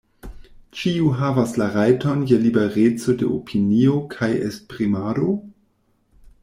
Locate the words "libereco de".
2.47-3.29